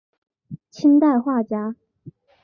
[0.71, 1.75] 清代画家。